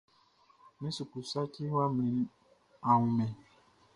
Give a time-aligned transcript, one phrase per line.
[0.79, 2.27] Mi suklu saci ya mlinnin,
[2.89, 3.31] a wunman?